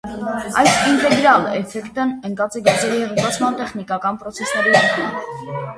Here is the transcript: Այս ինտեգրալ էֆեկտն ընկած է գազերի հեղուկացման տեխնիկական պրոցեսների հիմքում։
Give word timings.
Այս 0.61 0.69
ինտեգրալ 0.91 1.45
էֆեկտն 1.59 2.15
ընկած 2.31 2.59
է 2.61 2.65
գազերի 2.69 2.99
հեղուկացման 3.03 3.61
տեխնիկական 3.63 4.21
պրոցեսների 4.25 4.77
հիմքում։ 4.81 5.61